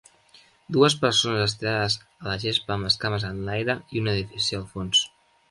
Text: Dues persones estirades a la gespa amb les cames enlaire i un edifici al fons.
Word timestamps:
Dues 0.77 0.95
persones 1.03 1.43
estirades 1.43 1.97
a 2.23 2.31
la 2.31 2.39
gespa 2.45 2.75
amb 2.77 2.89
les 2.89 2.99
cames 3.05 3.27
enlaire 3.29 3.77
i 3.99 4.03
un 4.05 4.11
edifici 4.17 4.61
al 4.63 4.67
fons. 4.75 5.07